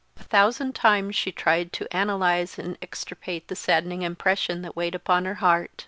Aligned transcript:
A 0.19 0.23
thousand 0.23 0.73
times 0.73 1.15
she 1.15 1.31
tried 1.31 1.71
to 1.73 1.87
analyse 1.95 2.57
and 2.57 2.75
extirpate 2.81 3.49
the 3.49 3.55
saddening 3.55 4.01
impression 4.01 4.63
that 4.63 4.75
weighed 4.75 4.95
upon 4.95 5.25
her 5.25 5.35
heart. 5.35 5.69